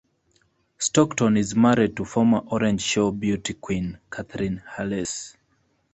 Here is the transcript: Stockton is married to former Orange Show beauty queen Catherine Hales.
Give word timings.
Stockton 0.79 1.37
is 1.37 1.55
married 1.55 1.95
to 1.95 2.05
former 2.05 2.39
Orange 2.47 2.81
Show 2.81 3.11
beauty 3.11 3.53
queen 3.53 3.99
Catherine 4.11 4.63
Hales. 4.75 5.37